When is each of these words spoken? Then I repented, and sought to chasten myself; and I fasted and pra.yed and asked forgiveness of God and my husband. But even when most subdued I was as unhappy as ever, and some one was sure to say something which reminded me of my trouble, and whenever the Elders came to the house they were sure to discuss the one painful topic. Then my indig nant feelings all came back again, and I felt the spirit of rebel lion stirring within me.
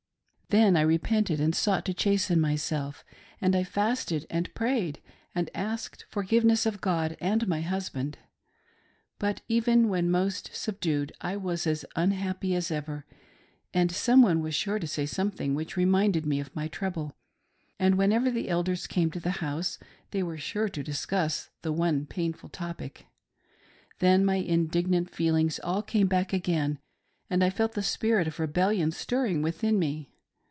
Then 0.59 0.75
I 0.75 0.81
repented, 0.81 1.39
and 1.39 1.55
sought 1.55 1.85
to 1.85 1.93
chasten 1.93 2.41
myself; 2.41 3.05
and 3.39 3.55
I 3.55 3.63
fasted 3.63 4.25
and 4.29 4.53
pra.yed 4.53 4.99
and 5.33 5.49
asked 5.55 6.05
forgiveness 6.09 6.65
of 6.65 6.81
God 6.81 7.15
and 7.21 7.47
my 7.47 7.61
husband. 7.61 8.17
But 9.17 9.39
even 9.47 9.87
when 9.87 10.11
most 10.11 10.53
subdued 10.53 11.13
I 11.21 11.37
was 11.37 11.65
as 11.65 11.85
unhappy 11.95 12.53
as 12.53 12.69
ever, 12.69 13.05
and 13.73 13.93
some 13.93 14.21
one 14.21 14.41
was 14.41 14.53
sure 14.53 14.77
to 14.77 14.87
say 14.87 15.05
something 15.05 15.55
which 15.55 15.77
reminded 15.77 16.25
me 16.25 16.41
of 16.41 16.53
my 16.53 16.67
trouble, 16.67 17.15
and 17.79 17.97
whenever 17.97 18.29
the 18.29 18.49
Elders 18.49 18.87
came 18.87 19.09
to 19.11 19.21
the 19.21 19.31
house 19.39 19.79
they 20.09 20.21
were 20.21 20.37
sure 20.37 20.67
to 20.67 20.83
discuss 20.83 21.49
the 21.61 21.71
one 21.71 22.05
painful 22.05 22.49
topic. 22.49 23.05
Then 23.99 24.25
my 24.25 24.41
indig 24.41 24.87
nant 24.87 25.09
feelings 25.11 25.59
all 25.63 25.81
came 25.81 26.07
back 26.07 26.33
again, 26.33 26.77
and 27.29 27.41
I 27.41 27.49
felt 27.49 27.71
the 27.71 27.81
spirit 27.81 28.27
of 28.27 28.37
rebel 28.37 28.67
lion 28.67 28.91
stirring 28.91 29.41
within 29.41 29.79
me. 29.79 30.09